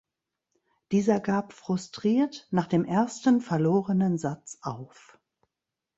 Dieser 0.91 1.19
gab 1.19 1.53
frustriert 1.53 2.47
nach 2.49 2.65
dem 2.65 2.85
ersten 2.85 3.39
verlorenen 3.39 4.17
Satz 4.17 4.57
auf. 4.63 5.19